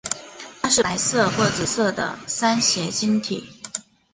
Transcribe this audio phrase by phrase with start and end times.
[0.63, 3.47] 它是白色或紫色的三斜晶体。